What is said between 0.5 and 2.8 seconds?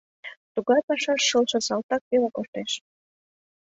Тугай пашаш шылше салтак веле коштеш.